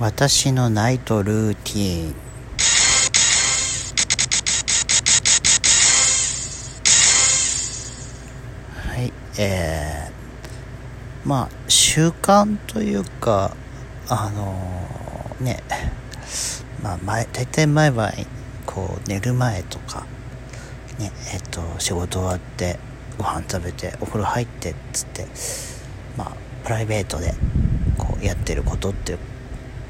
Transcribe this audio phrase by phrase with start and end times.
[0.00, 2.14] 私のナイトルーティン。
[8.92, 13.54] はいえー、まあ習慣というか
[14.08, 15.62] あのー、ね
[16.82, 18.10] まあ前大体毎晩
[18.64, 20.06] こう寝る前とか
[20.98, 22.78] ねえっと仕事終わって
[23.18, 25.26] ご飯食べてお風呂入ってっつって
[26.16, 27.34] まあプライベートで
[27.98, 29.18] こうやってることって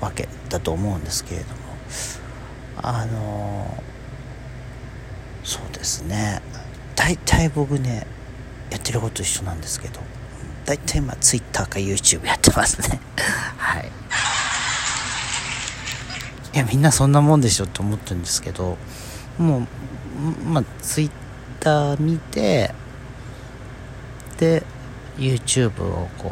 [0.00, 1.54] わけだと思うんですけれども。
[2.82, 3.82] あの
[5.44, 6.40] そうですね。
[6.96, 8.06] 大体僕ね
[8.70, 10.00] やってること一緒なんですけど。
[10.64, 13.00] 大体今 Twitter か YouTube やってますね。
[13.58, 13.90] はい。
[16.54, 18.76] いやみんなそんなもんでしょって思ってるんですけど。
[19.38, 19.66] もう
[20.44, 22.74] まあ Twitter 見て
[24.38, 24.62] で
[25.16, 26.28] YouTube をこ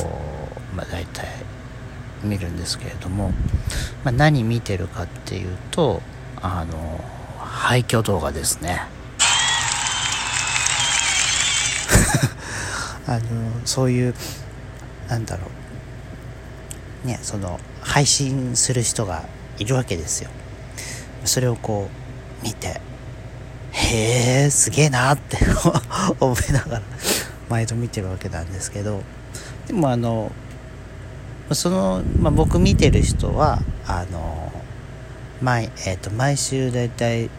[0.72, 1.26] う、まあ、大体
[2.22, 3.30] 見るんですけれども、
[4.04, 6.02] まあ、何見てるかっていうと
[6.40, 7.00] あの
[7.38, 8.78] 廃墟動画ですね。
[13.06, 13.20] あの
[13.64, 14.14] そういう
[15.08, 15.44] なんだろ
[17.04, 17.06] う。
[17.06, 19.24] ねその配信する人が
[19.58, 20.30] いるわけですよ。
[21.24, 21.88] それをこ
[22.42, 22.80] う見て
[23.72, 25.38] へえすげえなって
[26.20, 26.82] 思いながら
[27.48, 29.02] 毎度見てるわけなんですけど。
[29.66, 30.32] でもあの
[31.54, 34.52] その、まあ、僕見てる人はあの
[35.42, 37.30] 毎,、えーと、毎週だいたい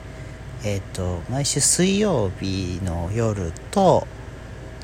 [0.63, 4.07] えっ、ー、と毎週水曜日の夜と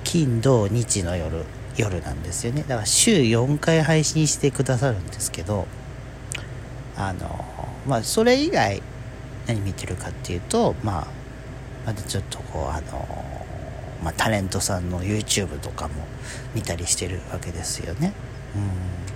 [0.04, 1.44] 金土日の夜
[1.78, 5.68] 夜なんですよねだから週4回配信してくださるんですけど
[6.96, 7.46] あの
[7.88, 8.82] まあそれ以外
[9.48, 11.08] 何見てるかっていうとまあ
[11.86, 13.36] まだちょっとこうあの
[14.04, 15.94] まあ、タレントさんの YouTube とかも
[16.54, 18.14] 見たりしてるわけですよね。
[18.56, 19.15] うん、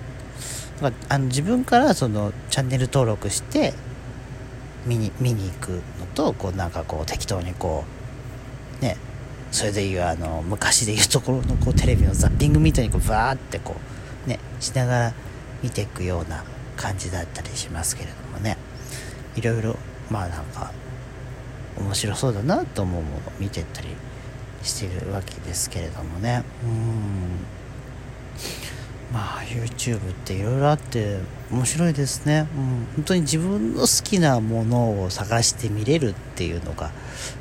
[0.80, 3.74] だからあの自分からそのチャンネル登録して
[4.86, 7.84] 見に見に行くのとこうなんかこう適当にこ
[8.80, 8.96] うね
[9.52, 13.76] それでいうあの昔でいうところのこうテレビのザッピングみたいにこうバーってこ
[14.26, 15.14] うねしながら
[15.62, 16.44] 見ていくような
[16.76, 18.56] 感じだったりしますけれどもね。
[19.36, 19.76] いろいろ
[20.10, 20.72] まあなんか
[21.78, 23.88] 面白そうだなと思うものを見てったり
[24.62, 26.42] してるわけですけれどもね。
[26.64, 27.59] うん。
[29.12, 31.18] まあ YouTube っていろいろあって
[31.50, 36.90] 面白いですね、うん、本当に自分の好きなものを探して見れるっていうのが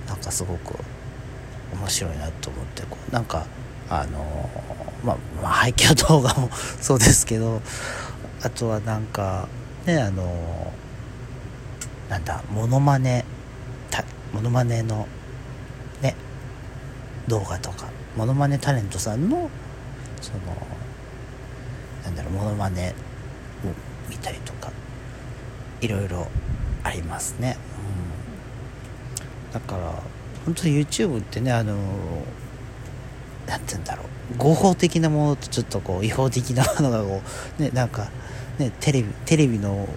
[0.07, 0.75] なんかすごく
[1.73, 3.45] 面白いなと思ってこうなんか
[3.89, 4.49] あの
[5.03, 6.49] まあ、まあ、廃墟動画も
[6.81, 7.61] そうですけど
[8.41, 9.47] あとはなんか
[9.85, 10.73] ねあの
[12.09, 13.25] なんだモノマネ
[14.33, 15.07] モノマネの
[16.01, 16.15] ね
[17.27, 19.49] 動画とかモノマネタレントさんの
[20.21, 20.39] その
[22.09, 22.93] なんだろうモノマネを
[24.09, 24.71] 見たりとか
[25.79, 26.27] いろいろ
[26.83, 27.57] ありますね、
[29.47, 30.01] うん、だから
[30.45, 31.75] 本当に YouTube ってねあの
[33.47, 37.21] 何て言うんだろう合法的なものとちょっとこう違法的なものがこ
[37.59, 38.09] うねなんか
[38.57, 39.87] ねテレビテレビの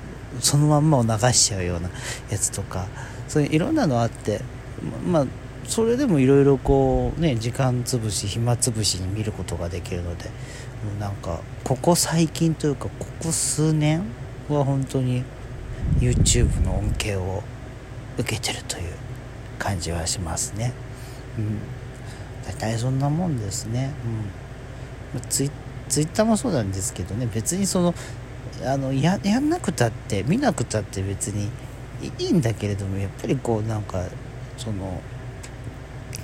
[0.40, 1.88] そのまんまを流しちゃうような
[2.30, 2.86] やつとか
[3.28, 4.42] そういういろんなのあって
[5.06, 5.26] まあ
[5.64, 10.30] それでもいろいろこうね時間つぶし暇つぶしに見ることができるので
[10.98, 14.02] なんかここ最近というかここ数年
[14.48, 15.24] は本当に
[15.98, 17.42] YouTube の恩恵を
[18.18, 18.92] 受けてるという
[19.58, 20.72] 感じはしますね。
[21.38, 21.58] うん。
[22.44, 23.92] 大体そんなもんですね。
[25.14, 25.20] うん。
[25.28, 25.50] ツイ
[25.88, 27.28] ツイッターもそうなんですけどね。
[27.32, 27.94] 別にその
[28.64, 31.50] あのややんなくたって見なくたって別に
[32.18, 34.04] いいんだけれどもやっぱりこうなんか
[34.56, 35.00] その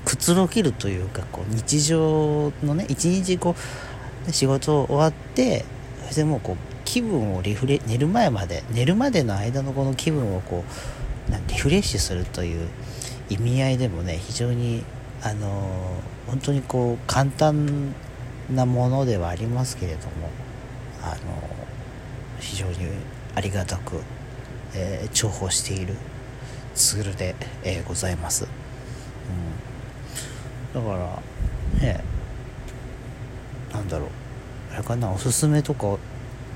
[0.04, 3.87] くつろげるというかこう日常のね一日こう
[4.32, 5.64] 仕事終わって
[6.04, 12.68] それでもうこう気分をリフレ寝る前まで寝るまでの間のこの気分をこうリフレッシュするという
[13.28, 14.84] 意味合いでもね非常に
[15.22, 17.94] あの、本当にこう簡単
[18.50, 20.30] なものではありますけれども
[21.02, 21.16] あの、
[22.40, 22.76] 非常に
[23.34, 24.00] ありがたく、
[24.74, 25.94] えー、重宝している
[26.74, 27.34] ツールで、
[27.64, 28.44] えございます。
[28.44, 29.58] うん
[30.74, 32.04] だからね
[33.72, 34.08] なんだろう
[34.78, 35.98] れかなおすすめとか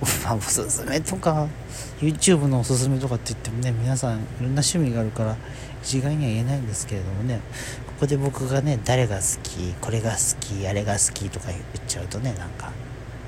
[0.24, 1.46] まあおすすめとか
[2.00, 5.36] YouTube のおすすめとかって言ってもね皆さんいろんな趣味があるから
[5.82, 7.40] 一概には言えないんですけれどもね
[7.86, 12.72] ここで僕がね誰が好きこれが好きあれが好きとか言っちゃうとねなんか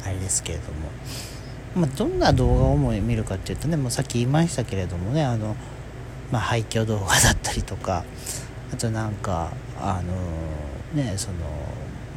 [0.05, 5.57] あれですけれども、まあ、どんな動画を主に見るかっていうとねもうさっき言いましたけれどもねあの、
[6.31, 8.05] まあ、廃墟動画だったりとか
[8.73, 11.37] あとなんかあのねその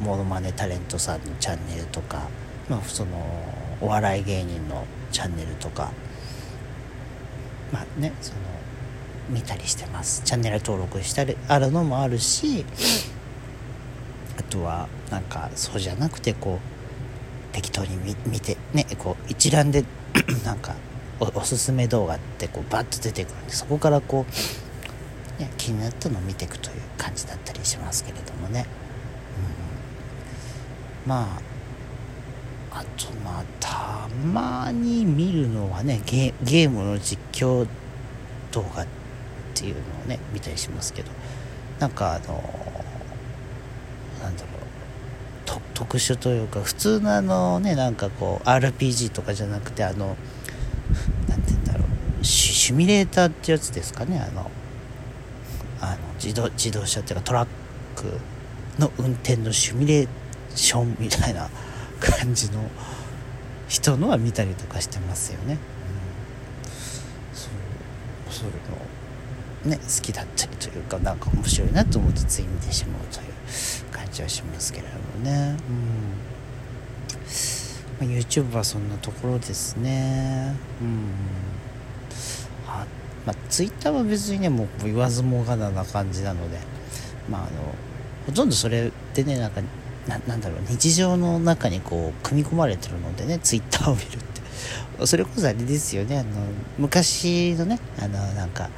[0.00, 2.28] モノマネタレントさんのチャンネルとか、
[2.68, 3.10] まあ、その
[3.80, 5.90] お笑い芸人のチャンネルとか
[7.72, 8.38] まあねその
[9.30, 10.22] 見たりしてます。
[10.24, 12.64] チャンネル登録したりあるのもあるし
[14.38, 16.60] あとはなんかそうじゃなくてこ
[17.52, 19.84] う適当に見てねこう一覧で
[20.44, 20.74] なんか
[21.20, 24.24] おすすめ動画ってこうバッと出てくるんでそこからこ
[25.38, 28.66] う、ね、気になったのを見ていくという感じだったりしますけれどもね、
[31.04, 31.57] うん、まあ
[32.78, 37.66] あとまあたまに見るのはねゲームの実況
[38.52, 38.86] 動画っ
[39.54, 41.10] ていうのをね見たりしますけど
[41.80, 42.34] なんかあの
[44.22, 44.48] なんだろ
[45.56, 50.16] う特殊というか普通のあのねなんかこう RPG とかじゃなくてあの
[51.28, 51.84] 何て言うんだろ
[52.20, 54.50] うシミュレーターってやつですかねあの
[55.80, 57.48] あの自動自動車っていうかトラッ
[57.96, 58.18] ク
[58.80, 60.08] の運転のシミュレー
[60.54, 61.48] ションみたいな
[62.00, 62.62] 感じの
[63.68, 65.54] 人のは見たりとかしてますよね。
[65.54, 65.58] うん、
[67.36, 67.50] そう
[68.30, 68.54] そういう
[69.70, 75.56] のね好きだったりというかなんか面白いなと思ってつい見てしまうという感じはしますけれどもね。
[75.68, 75.76] うん。
[78.00, 80.54] まあ、YouTube はそんなところですね。
[80.80, 81.10] うん。
[82.66, 82.86] は
[83.26, 86.58] まあ Twitter は別にねもう言わずもがなな感じなので。
[87.30, 87.50] まああの
[88.26, 89.60] ほとんどそれでねなんか
[90.08, 94.38] なんだろう日常の中にこう組み込まれてるのでね Twitter を見るって。
[95.06, 96.28] それこそあれですよねあの
[96.78, 98.68] 昔のねあのなんか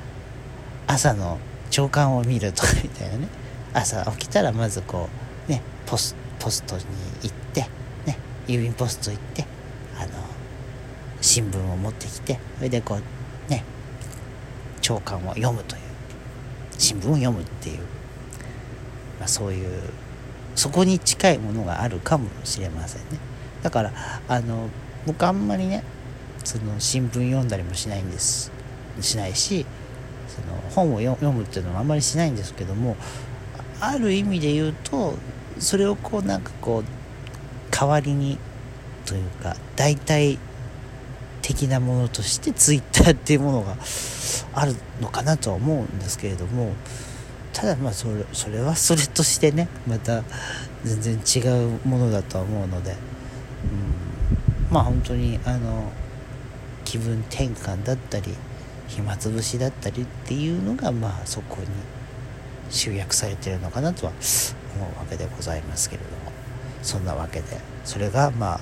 [0.87, 1.39] 朝の
[1.71, 3.29] 朝刊を見るとか みたいなね。
[3.73, 5.09] 朝起きたらまずこ
[5.49, 6.83] うねポスポストに
[7.23, 7.61] 行って
[8.05, 8.19] ね
[8.49, 9.47] 郵便ポスト行って
[9.97, 10.11] あの
[11.21, 13.65] 新聞を持ってきてそれでこうね
[14.81, 15.83] 朝刊を読むという
[16.79, 17.79] 新聞を読むっていう、
[19.21, 19.83] まあ、そういう
[20.55, 23.19] そこに近いものがあるかもしれませんね。
[23.63, 23.93] だから
[24.29, 24.69] あの
[25.07, 25.85] 僕あんまりね
[26.45, 28.51] その新聞読んだりもしないんです。
[29.01, 29.67] しないし
[30.29, 32.97] その本を読むっていうのもあんまりしないんですけども
[33.81, 35.15] ある意味で言うと
[35.59, 36.85] それをこうなんかこう
[37.71, 38.39] 代わりに
[39.07, 40.39] というか代替
[41.43, 43.77] 的なものとしてツイッターっていうものが
[44.53, 46.73] あるのかなとは思うんですけれども
[47.61, 50.23] ただまあそれそれはそれとしてねまた
[50.85, 51.47] 全然違
[51.85, 55.93] うものだとは思うので、うん、まあ本当にあの
[56.85, 58.35] 気分転換だったり
[58.89, 61.67] 暇つぶしだったりっていうのがまあそこに
[62.71, 64.13] 集約されてるのかなとは
[64.77, 66.31] 思うわけでございますけれども。
[66.83, 68.61] そんなわけでそれがまあ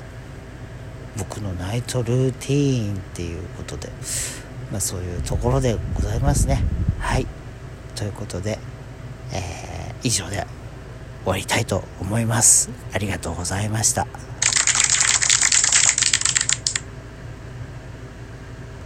[1.17, 3.89] 僕のナイトルーティーンっていうことで、
[4.71, 6.63] まあ、そういうところでございますね。
[7.01, 7.27] はい。
[7.97, 8.61] ということで、
[9.33, 10.47] えー、以上で
[11.25, 12.71] 終わりたいと思います。
[12.93, 14.07] ありがとうございました。